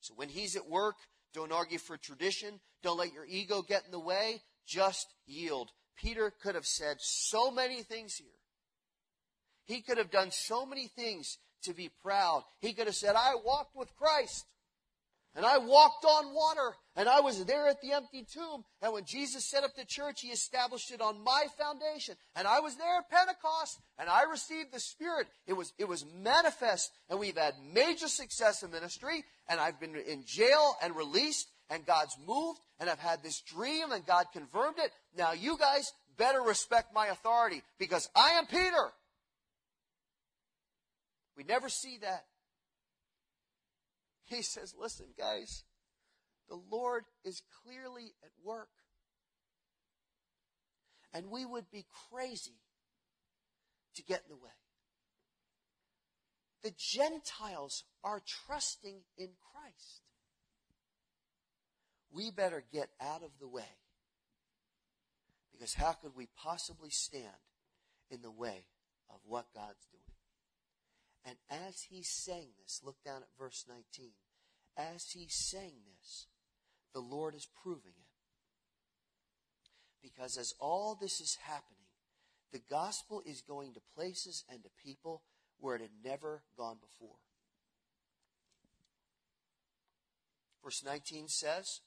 [0.00, 0.96] So when He's at work,
[1.34, 2.60] don't argue for tradition.
[2.82, 4.42] Don't let your ego get in the way.
[4.66, 5.70] Just yield.
[5.96, 8.28] Peter could have said so many things here.
[9.64, 12.44] He could have done so many things to be proud.
[12.60, 14.46] He could have said, I walked with Christ.
[15.36, 18.64] And I walked on water, and I was there at the empty tomb.
[18.80, 22.14] And when Jesus set up the church, he established it on my foundation.
[22.34, 25.26] And I was there at Pentecost, and I received the Spirit.
[25.46, 29.94] It was, it was manifest, and we've had major success in ministry, and I've been
[29.94, 34.78] in jail and released, and God's moved, and I've had this dream, and God confirmed
[34.78, 34.90] it.
[35.18, 38.90] Now you guys better respect my authority because I am Peter.
[41.36, 42.24] We never see that.
[44.26, 45.64] He says, listen, guys,
[46.48, 48.68] the Lord is clearly at work.
[51.14, 52.58] And we would be crazy
[53.94, 54.50] to get in the way.
[56.62, 60.02] The Gentiles are trusting in Christ.
[62.10, 63.62] We better get out of the way.
[65.52, 67.24] Because how could we possibly stand
[68.10, 68.66] in the way
[69.08, 70.05] of what God's doing?
[71.26, 74.12] And as he's saying this, look down at verse 19.
[74.78, 76.26] As he's saying this,
[76.94, 78.06] the Lord is proving it.
[80.00, 81.88] Because as all this is happening,
[82.52, 85.22] the gospel is going to places and to people
[85.58, 87.16] where it had never gone before.
[90.62, 91.80] Verse 19 says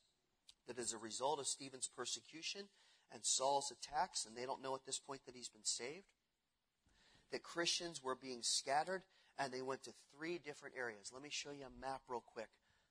[0.68, 2.66] that as a result of Stephen's persecution
[3.12, 6.08] and Saul's attacks, and they don't know at this point that he's been saved,
[7.32, 9.04] that Christians were being scattered
[9.40, 11.12] and they went to three different areas.
[11.14, 12.50] Let me show you a map real quick.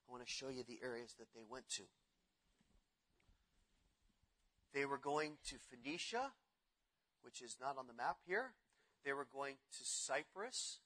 [0.08, 1.82] I want to show you the areas that they went to.
[4.72, 6.32] They were going to Phoenicia,
[7.22, 8.54] which is not on the map here.
[9.04, 10.80] They were going to Cyprus.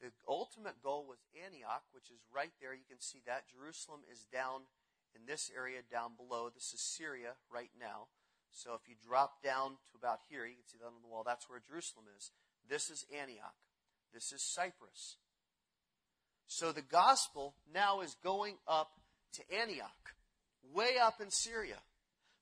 [0.00, 2.72] The ultimate goal was Antioch, which is right there.
[2.72, 3.50] You can see that.
[3.50, 4.70] Jerusalem is down
[5.14, 6.50] in this area down below.
[6.54, 8.06] This is Syria right now.
[8.50, 11.24] So if you drop down to about here, you can see that on the wall.
[11.26, 12.30] That's where Jerusalem is.
[12.68, 13.58] This is Antioch.
[14.12, 15.16] This is Cyprus.
[16.46, 18.90] So the gospel now is going up
[19.34, 20.14] to Antioch,
[20.74, 21.76] way up in Syria,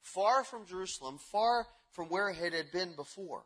[0.00, 3.42] far from Jerusalem, far from where it had been before.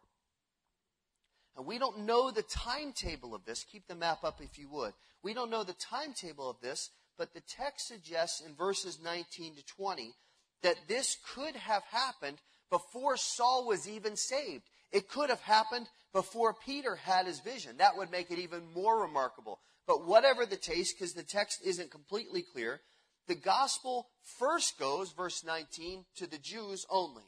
[1.57, 3.65] And we don't know the timetable of this.
[3.65, 4.93] Keep the map up if you would.
[5.23, 9.65] We don't know the timetable of this, but the text suggests in verses 19 to
[9.65, 10.15] 20
[10.63, 12.39] that this could have happened
[12.71, 14.63] before Saul was even saved.
[14.93, 17.77] It could have happened before Peter had his vision.
[17.79, 19.61] That would make it even more remarkable.
[19.87, 22.81] But whatever the case, because the text isn't completely clear,
[23.27, 27.25] the gospel first goes, verse 19, to the Jews only.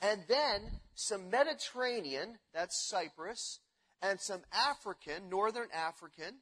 [0.00, 3.60] And then some Mediterranean, that's Cyprus,
[4.02, 6.40] and some African, northern African,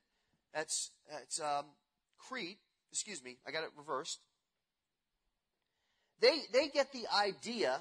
[0.53, 1.67] that's, that's um,
[2.19, 2.59] Crete,
[2.91, 4.21] excuse me, I got it reversed.
[6.21, 7.81] They, they get the idea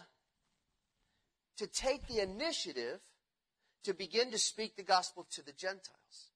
[1.57, 2.99] to take the initiative
[3.83, 6.29] to begin to speak the gospel to the Gentiles.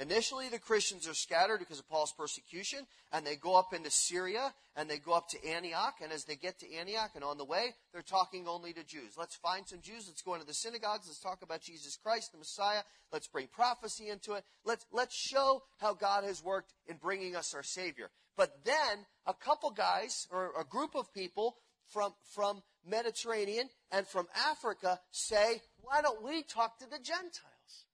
[0.00, 4.54] Initially, the Christians are scattered because of Paul's persecution, and they go up into Syria,
[4.74, 7.44] and they go up to Antioch, and as they get to Antioch and on the
[7.44, 9.18] way, they're talking only to Jews.
[9.18, 12.38] Let's find some Jews, let's go into the synagogues, let's talk about Jesus Christ, the
[12.38, 12.80] Messiah,
[13.12, 17.52] let's bring prophecy into it, let's, let's show how God has worked in bringing us
[17.52, 18.08] our Savior.
[18.38, 21.56] But then, a couple guys, or a group of people
[21.92, 27.86] from, from Mediterranean and from Africa say, why don't we talk to the Gentiles?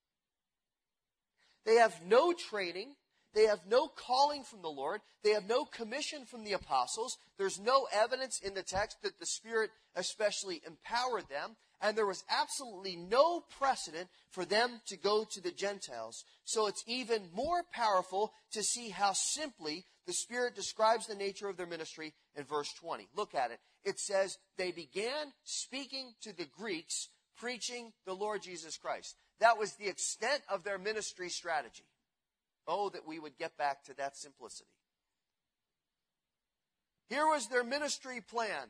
[1.65, 2.95] They have no training.
[3.35, 5.03] They have no calling from the Lord.
[5.23, 7.19] They have no commission from the apostles.
[7.37, 11.57] There's no evidence in the text that the Spirit especially empowered them.
[11.83, 16.25] And there was absolutely no precedent for them to go to the Gentiles.
[16.45, 21.59] So it's even more powerful to see how simply the Spirit describes the nature of
[21.59, 23.09] their ministry in verse 20.
[23.17, 23.59] Look at it.
[23.85, 29.17] It says, they began speaking to the Greeks, preaching the Lord Jesus Christ.
[29.41, 31.85] That was the extent of their ministry strategy.
[32.67, 34.69] Oh, that we would get back to that simplicity.
[37.09, 38.69] Here was their ministry plan.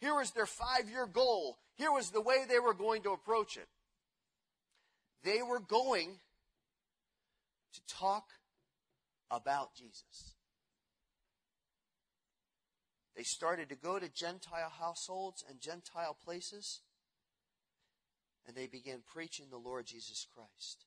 [0.00, 1.58] Here was their five year goal.
[1.76, 3.68] Here was the way they were going to approach it.
[5.24, 6.18] They were going
[7.72, 8.24] to talk
[9.30, 10.31] about Jesus.
[13.16, 16.80] They started to go to Gentile households and Gentile places
[18.46, 20.84] and they began preaching the Lord Jesus Christ.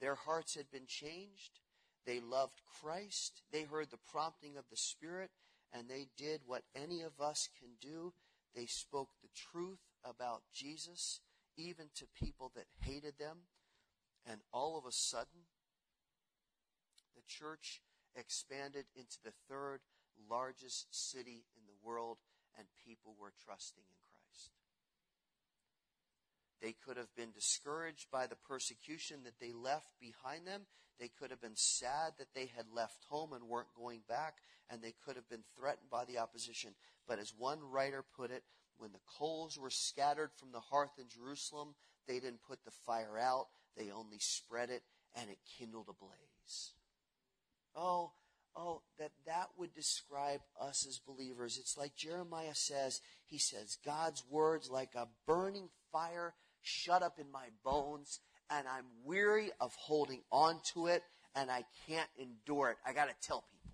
[0.00, 1.60] Their hearts had been changed.
[2.06, 3.42] They loved Christ.
[3.52, 5.30] They heard the prompting of the Spirit,
[5.72, 8.14] and they did what any of us can do.
[8.54, 11.20] They spoke the truth about Jesus,
[11.56, 13.38] even to people that hated them.
[14.26, 15.46] And all of a sudden,
[17.14, 17.82] the church
[18.16, 19.80] expanded into the third
[20.28, 22.18] largest city in the world,
[22.58, 24.50] and people were trusting in Christ.
[26.60, 30.66] they could have been discouraged by the persecution that they left behind them.
[30.98, 34.34] They could have been sad that they had left home and weren't going back.
[34.68, 36.74] And they could have been threatened by the opposition.
[37.08, 38.44] But as one writer put it,
[38.76, 41.74] when the coals were scattered from the hearth in Jerusalem,
[42.06, 43.48] they didn't put the fire out.
[43.76, 44.82] They only spread it
[45.14, 46.72] and it kindled a blaze.
[47.74, 48.12] Oh,
[48.56, 51.58] oh, that that would describe us as believers.
[51.58, 57.30] It's like Jeremiah says, he says, God's words like a burning fire shut up in
[57.30, 58.20] my bones,
[58.50, 61.02] and I'm weary of holding on to it,
[61.34, 62.76] and I can't endure it.
[62.86, 63.70] I got to tell people.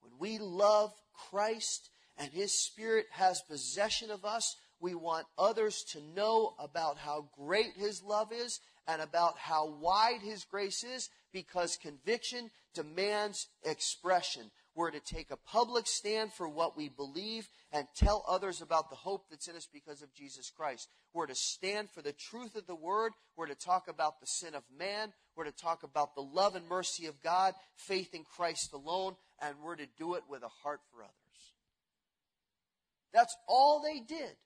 [0.00, 0.92] When we love
[1.30, 7.28] Christ and His Spirit has possession of us, we want others to know about how
[7.36, 14.50] great His love is and about how wide His grace is because conviction demands expression.
[14.74, 18.96] We're to take a public stand for what we believe and tell others about the
[18.96, 20.88] hope that's in us because of Jesus Christ.
[21.14, 23.12] We're to stand for the truth of the word.
[23.36, 25.14] We're to talk about the sin of man.
[25.34, 29.54] We're to talk about the love and mercy of God, faith in Christ alone, and
[29.64, 31.12] we're to do it with a heart for others.
[33.14, 34.36] That's all they did.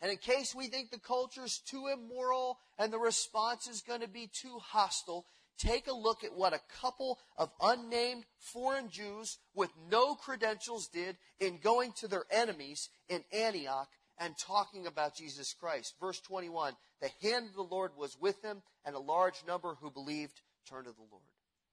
[0.00, 4.00] And in case we think the culture is too immoral and the response is going
[4.00, 5.24] to be too hostile,
[5.58, 11.16] take a look at what a couple of unnamed foreign Jews with no credentials did
[11.40, 13.88] in going to their enemies in Antioch
[14.18, 15.94] and talking about Jesus Christ.
[16.00, 19.90] Verse 21 The hand of the Lord was with them, and a large number who
[19.90, 21.22] believed turned to the Lord.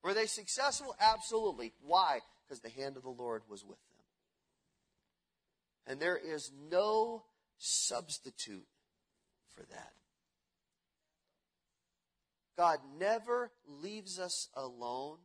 [0.03, 0.95] Were they successful?
[0.99, 1.73] Absolutely.
[1.81, 2.19] Why?
[2.47, 3.97] Because the hand of the Lord was with them.
[5.87, 7.23] And there is no
[7.61, 8.65] substitute
[9.55, 9.93] for that.
[12.57, 15.17] God never leaves us alone.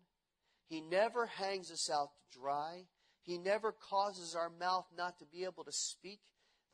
[0.68, 2.84] He never hangs us out to dry.
[3.22, 6.20] He never causes our mouth not to be able to speak.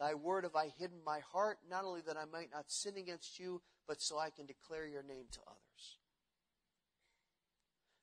[0.00, 3.38] Thy word have I hidden my heart, not only that I might not sin against
[3.38, 5.98] you, but so I can declare your name to others.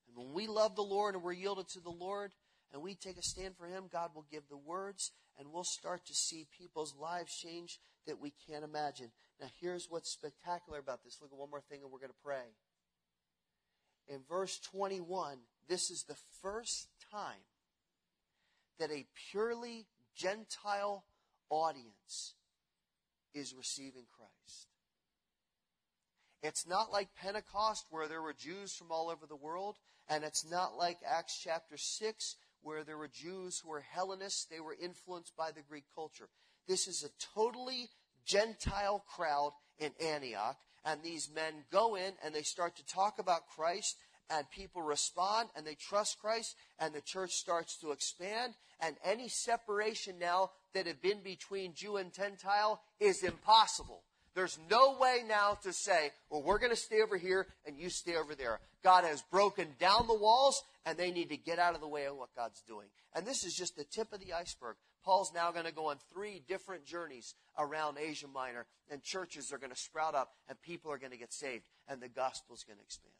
[0.08, 2.32] And when we love the Lord and we're yielded to the Lord,
[2.72, 6.06] and we take a stand for Him, God will give the words, and we'll start
[6.06, 9.12] to see people's lives change that we can't imagine.
[9.40, 11.20] Now, here's what's spectacular about this.
[11.22, 12.56] Look at one more thing, and we're going to pray.
[14.08, 17.46] In verse 21, this is the first time
[18.80, 21.04] that a purely Gentile
[21.50, 22.34] audience
[23.34, 24.68] is receiving Christ.
[26.42, 30.50] It's not like Pentecost where there were Jews from all over the world, and it's
[30.50, 34.46] not like Acts chapter 6 where there were Jews who were Hellenists.
[34.46, 36.30] They were influenced by the Greek culture.
[36.68, 37.90] This is a totally
[38.26, 40.58] Gentile crowd in Antioch.
[40.86, 43.98] And these men go in and they start to talk about Christ
[44.30, 49.28] and people respond and they trust Christ and the church starts to expand and any
[49.28, 54.04] separation now that had been between Jew and Gentile is impossible.
[54.40, 57.90] There's no way now to say, well, we're going to stay over here and you
[57.90, 58.62] stay over there.
[58.86, 62.06] God has broken down the walls and they need to get out of the way
[62.06, 62.88] of what God's doing.
[63.14, 64.78] And this is just the tip of the iceberg.
[65.04, 69.58] Paul's now going to go on three different journeys around Asia Minor and churches are
[69.58, 72.78] going to sprout up and people are going to get saved and the gospel's going
[72.78, 73.12] to expand.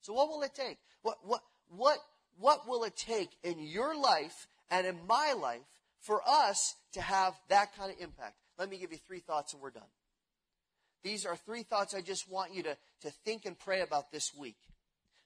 [0.00, 0.78] So what will it take?
[1.02, 1.98] What, what, what,
[2.36, 5.62] what will it take in your life and in my life
[6.00, 8.34] for us to have that kind of impact?
[8.60, 9.88] Let me give you three thoughts and we're done.
[11.02, 14.34] These are three thoughts I just want you to, to think and pray about this
[14.38, 14.58] week.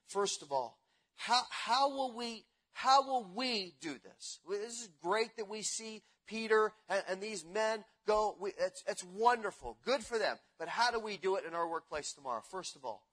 [0.07, 0.77] First of all,
[1.17, 4.39] how, how will we, how will we do this?
[4.49, 8.37] This is great that we see Peter and, and these men go.
[8.39, 9.79] We, it's, it's wonderful.
[9.83, 10.37] Good for them.
[10.57, 12.41] But how do we do it in our workplace tomorrow?
[12.49, 13.03] First of all,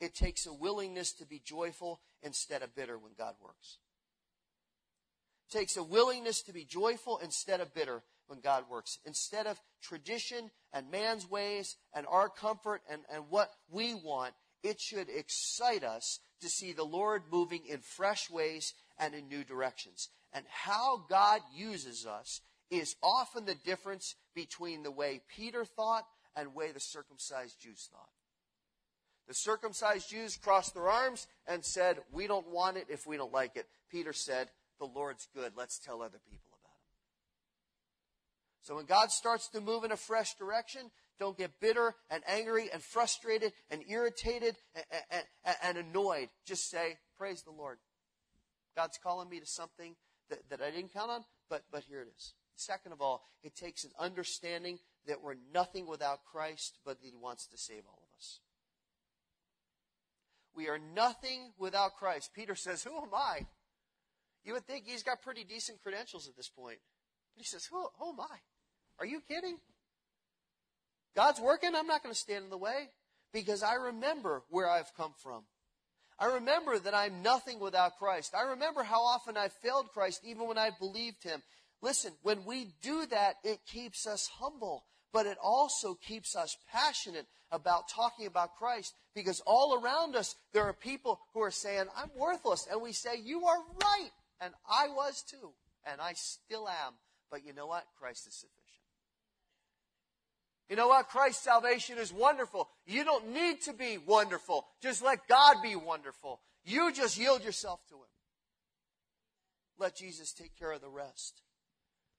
[0.00, 3.76] it takes a willingness to be joyful instead of bitter when God works.
[5.46, 8.98] It takes a willingness to be joyful instead of bitter when God works.
[9.04, 14.80] Instead of tradition and man's ways and our comfort and, and what we want, it
[14.80, 20.08] should excite us to see the Lord moving in fresh ways and in new directions.
[20.32, 26.04] And how God uses us is often the difference between the way Peter thought
[26.36, 28.10] and way the circumcised Jews thought.
[29.26, 33.32] The circumcised Jews crossed their arms and said, We don't want it if we don't
[33.32, 33.66] like it.
[33.90, 34.48] Peter said,
[34.78, 35.52] The Lord's good.
[35.56, 36.47] Let's tell other people.
[38.62, 42.70] So when God starts to move in a fresh direction, don't get bitter and angry
[42.72, 46.28] and frustrated and irritated and, and, and, annoyed.
[46.46, 47.78] Just say, Praise the Lord.
[48.76, 49.96] God's calling me to something
[50.30, 52.34] that, that I didn't count on, but, but here it is.
[52.54, 57.16] Second of all, it takes an understanding that we're nothing without Christ, but that He
[57.16, 58.40] wants to save all of us.
[60.54, 62.30] We are nothing without Christ.
[62.34, 63.46] Peter says, Who am I?
[64.44, 66.78] You would think he's got pretty decent credentials at this point.
[67.38, 68.36] He says, who am I?
[68.98, 69.56] Are you kidding?
[71.16, 71.74] God's working.
[71.74, 72.90] I'm not going to stand in the way
[73.32, 75.44] because I remember where I've come from.
[76.18, 78.34] I remember that I'm nothing without Christ.
[78.36, 81.42] I remember how often I failed Christ even when I believed him.
[81.80, 84.84] Listen, when we do that, it keeps us humble.
[85.12, 90.64] but it also keeps us passionate about talking about Christ because all around us there
[90.64, 92.66] are people who are saying, I'm worthless.
[92.70, 94.10] And we say, You are right.
[94.40, 95.52] And I was too.
[95.84, 96.94] And I still am.
[97.30, 97.84] But you know what?
[97.98, 98.64] Christ is sufficient.
[100.68, 101.08] You know what?
[101.08, 102.68] Christ's salvation is wonderful.
[102.86, 104.66] You don't need to be wonderful.
[104.82, 106.40] Just let God be wonderful.
[106.64, 108.02] You just yield yourself to Him.
[109.78, 111.40] Let Jesus take care of the rest.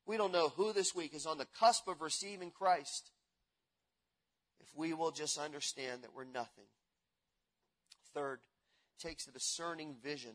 [0.08, 3.12] We don't know who this week is on the cusp of receiving Christ.
[4.60, 6.66] If we will just understand that we're nothing.
[8.16, 8.40] Third,
[9.00, 10.34] takes a discerning vision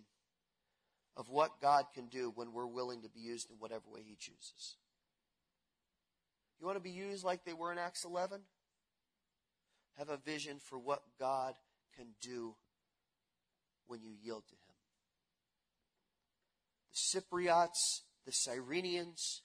[1.16, 4.16] of what God can do when we're willing to be used in whatever way He
[4.18, 4.76] chooses.
[6.60, 8.40] You want to be used like they were in Acts 11?
[9.98, 11.54] Have a vision for what God
[11.96, 12.56] can do
[13.86, 14.60] when you yield to Him.
[16.92, 19.40] The Cypriots, the Cyrenians,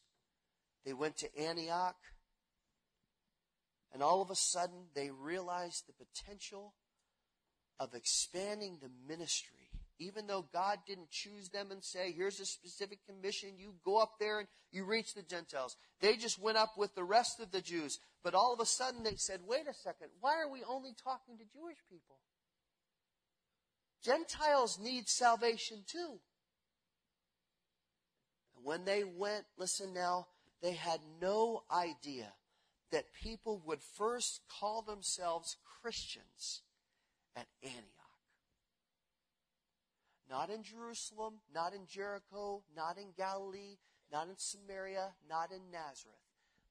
[0.85, 1.97] they went to Antioch,
[3.93, 6.73] and all of a sudden they realized the potential
[7.79, 9.58] of expanding the ministry.
[9.99, 14.13] Even though God didn't choose them and say, here's a specific commission, you go up
[14.19, 15.75] there and you reach the Gentiles.
[15.99, 17.99] They just went up with the rest of the Jews.
[18.23, 21.37] But all of a sudden they said, wait a second, why are we only talking
[21.37, 22.15] to Jewish people?
[24.03, 26.19] Gentiles need salvation too.
[28.55, 30.27] And when they went, listen now,
[30.61, 32.31] they had no idea
[32.91, 36.61] that people would first call themselves Christians
[37.35, 37.98] at Antioch.
[40.29, 43.77] Not in Jerusalem, not in Jericho, not in Galilee,
[44.11, 46.15] not in Samaria, not in Nazareth,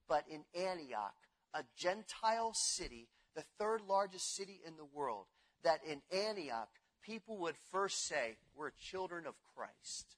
[0.07, 1.15] but in Antioch,
[1.53, 5.25] a Gentile city, the third largest city in the world.
[5.63, 6.69] That in Antioch,
[7.03, 10.15] people would first say, We're children of Christ.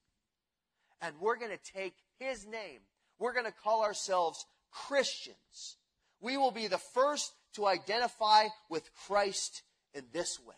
[1.01, 2.81] And we're going to take his name
[3.21, 5.77] we're going to call ourselves Christians.
[6.21, 9.61] We will be the first to identify with Christ
[9.93, 10.55] in this way.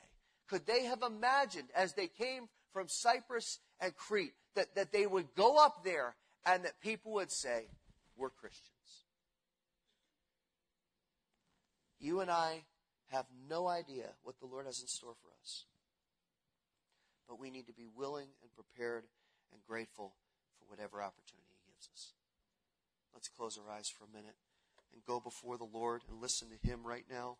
[0.47, 5.33] Could they have imagined as they came from Cyprus and Crete that, that they would
[5.35, 6.15] go up there
[6.45, 7.67] and that people would say,
[8.17, 8.69] We're Christians?
[11.99, 12.63] You and I
[13.11, 15.65] have no idea what the Lord has in store for us.
[17.29, 19.05] But we need to be willing and prepared
[19.53, 20.13] and grateful
[20.59, 22.13] for whatever opportunity He gives us.
[23.13, 24.35] Let's close our eyes for a minute
[24.93, 27.37] and go before the Lord and listen to Him right now.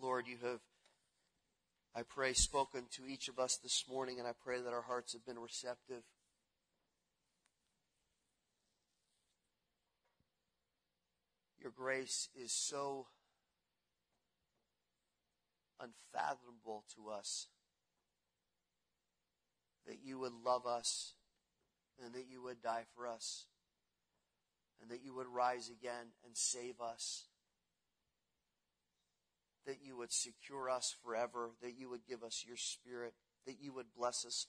[0.00, 0.60] Lord, you have,
[1.98, 5.14] I pray, spoken to each of us this morning, and I pray that our hearts
[5.14, 6.02] have been receptive.
[11.58, 13.06] Your grace is so
[15.80, 17.46] unfathomable to us
[19.86, 21.14] that you would love us
[22.04, 23.46] and that you would die for us,
[24.82, 27.24] and that you would rise again and save us,
[29.66, 33.14] that you would secure us forever, that you would give us your spirit,
[33.46, 34.46] that you would bless us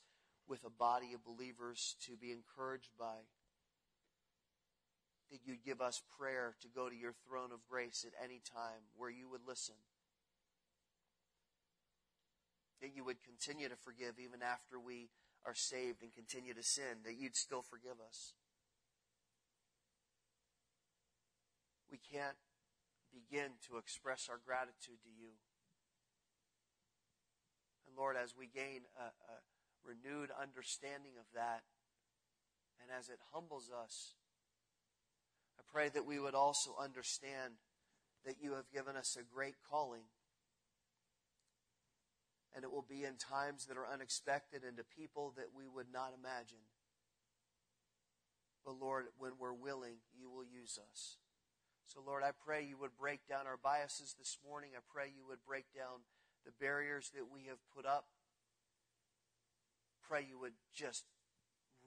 [0.47, 3.26] with a body of believers to be encouraged by,
[5.32, 8.88] that you'd give us prayer to go to your throne of grace at any time
[8.95, 9.76] where you would listen.
[12.82, 15.09] That you would continue to forgive even after we
[15.45, 18.34] are saved and continue to sin, that you'd still forgive us.
[21.91, 22.38] We can't
[23.14, 25.36] begin to express our gratitude to you.
[27.88, 29.36] And Lord, as we gain a, a
[29.84, 31.64] renewed understanding of that,
[32.82, 34.16] and as it humbles us,
[35.60, 37.53] I pray that we would also understand
[38.26, 40.03] that you have given us a great calling
[42.58, 45.93] and it will be in times that are unexpected and to people that we would
[45.93, 46.66] not imagine.
[48.66, 51.18] But Lord, when we're willing, you will use us.
[51.88, 54.71] So, Lord, I pray you would break down our biases this morning.
[54.75, 56.03] I pray you would break down
[56.43, 58.05] the barriers that we have put up.
[60.03, 61.05] Pray you would just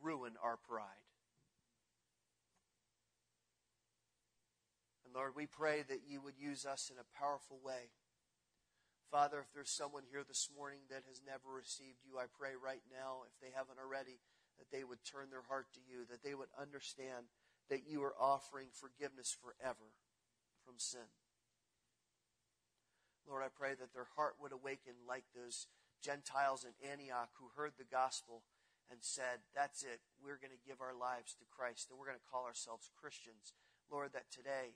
[0.00, 1.04] ruin our pride.
[5.04, 7.92] And Lord, we pray that you would use us in a powerful way.
[9.10, 12.84] Father, if there's someone here this morning that has never received you, I pray right
[12.88, 14.16] now, if they haven't already,
[14.56, 17.28] that they would turn their heart to you, that they would understand
[17.70, 19.94] that you are offering forgiveness forever
[20.66, 21.06] from sin.
[23.26, 25.70] Lord, I pray that their heart would awaken like those
[26.02, 28.42] Gentiles in Antioch who heard the gospel
[28.90, 30.02] and said, That's it.
[30.18, 33.54] We're going to give our lives to Christ and we're going to call ourselves Christians.
[33.86, 34.74] Lord, that today,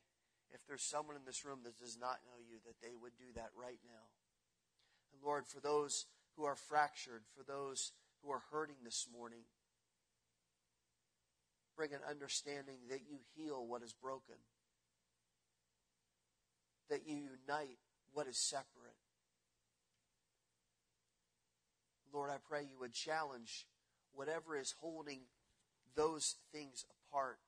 [0.54, 3.34] if there's someone in this room that does not know you, that they would do
[3.34, 4.06] that right now.
[5.10, 7.90] And Lord, for those who are fractured, for those
[8.22, 9.50] who are hurting this morning,
[11.76, 14.36] bring an understanding that you heal what is broken,
[16.90, 17.78] that you unite
[18.12, 18.96] what is separate.
[22.12, 23.66] Lord, I pray you would challenge
[24.12, 25.22] whatever is holding
[25.96, 27.38] those things apart.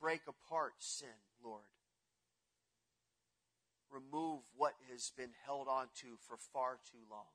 [0.00, 1.08] Break apart sin,
[1.42, 1.62] Lord.
[3.90, 7.30] Remove what has been held onto for far too long.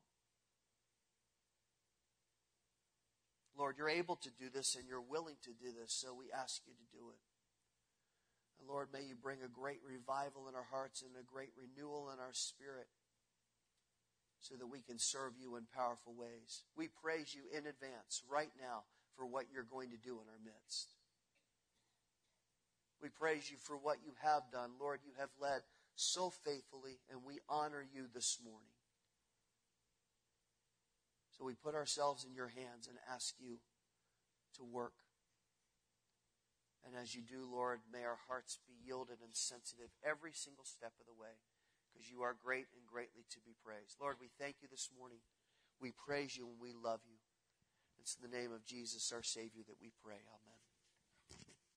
[3.60, 6.62] Lord, you're able to do this and you're willing to do this, so we ask
[6.64, 7.20] you to do it.
[8.56, 12.08] And Lord, may you bring a great revival in our hearts and a great renewal
[12.08, 12.88] in our spirit
[14.40, 16.64] so that we can serve you in powerful ways.
[16.72, 20.40] We praise you in advance right now for what you're going to do in our
[20.40, 20.96] midst.
[23.02, 24.80] We praise you for what you have done.
[24.80, 25.60] Lord, you have led
[25.96, 28.79] so faithfully, and we honor you this morning.
[31.40, 33.64] So we put ourselves in your hands and ask you
[34.60, 34.92] to work.
[36.84, 40.92] And as you do, Lord, may our hearts be yielded and sensitive every single step
[41.00, 41.40] of the way
[41.88, 43.96] because you are great and greatly to be praised.
[43.96, 45.24] Lord, we thank you this morning.
[45.80, 47.16] We praise you and we love you.
[47.96, 50.20] It's in the name of Jesus, our Savior, that we pray.
[50.20, 50.59] Amen.